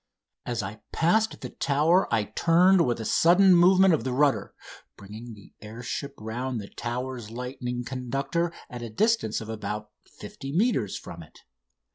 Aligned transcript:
As 0.47 0.63
I 0.63 0.81
passed 0.91 1.41
the 1.41 1.51
Tower 1.51 2.11
I 2.11 2.23
turned 2.23 2.87
with 2.87 2.99
a 2.99 3.05
sudden 3.05 3.53
movement 3.53 3.93
of 3.93 4.03
the 4.03 4.11
rudder, 4.13 4.55
bringing 4.97 5.35
the 5.35 5.53
air 5.61 5.83
ship 5.83 6.15
round 6.17 6.59
the 6.59 6.69
Tower's 6.69 7.29
lightning 7.29 7.83
conductor 7.83 8.51
at 8.67 8.81
a 8.81 8.89
distance 8.89 9.41
of 9.41 9.49
about 9.49 9.91
50 10.07 10.53
metres 10.57 10.97
from 10.97 11.21
it. 11.21 11.41